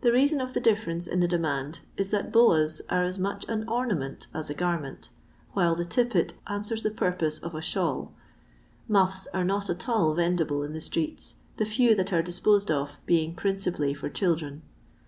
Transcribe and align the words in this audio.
The 0.00 0.10
reason 0.10 0.40
of 0.40 0.52
the 0.52 0.58
difference 0.58 1.06
in 1.06 1.20
the 1.20 1.28
demand 1.28 1.78
is 1.96 2.10
that 2.10 2.32
boas 2.32 2.82
are 2.90 3.04
as 3.04 3.20
much 3.20 3.44
an 3.48 3.64
ornament 3.68 4.26
as 4.34 4.50
a 4.50 4.52
garment, 4.52 5.10
while 5.52 5.76
the 5.76 5.84
tippet 5.84 6.34
answers 6.48 6.82
the 6.82 6.90
purpose 6.90 7.38
of 7.38 7.54
a 7.54 7.62
shawL 7.62 8.12
Muffs 8.88 9.28
are 9.32 9.44
not 9.44 9.70
at 9.70 9.88
all 9.88 10.12
vendible 10.12 10.64
in 10.66 10.72
the 10.72 10.80
streets, 10.80 11.34
the 11.56 11.66
few 11.66 11.94
that 11.94 12.12
are 12.12 12.20
disposed 12.20 12.68
of 12.68 12.98
being 13.06 13.32
principally 13.36 13.94
for 13.94 14.10
child 14.10 14.42
ren. 14.42 14.62